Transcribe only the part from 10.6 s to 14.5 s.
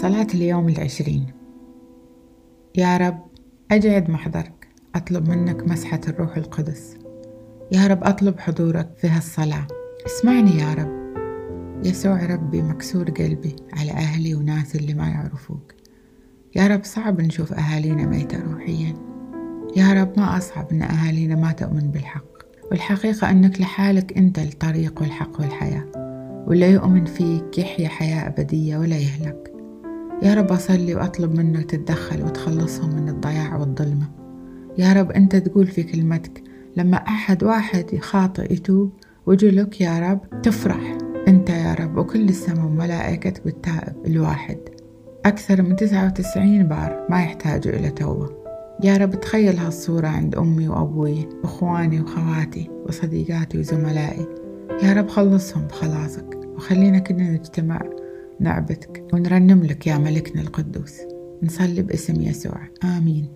رب. يسوع ربي مكسور قلبي على أهلي